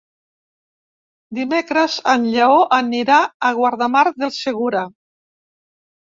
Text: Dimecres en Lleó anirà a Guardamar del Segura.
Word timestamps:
Dimecres 1.39 1.97
en 2.13 2.25
Lleó 2.35 2.55
anirà 2.77 3.17
a 3.49 3.51
Guardamar 3.59 4.03
del 4.23 4.33
Segura. 4.39 4.83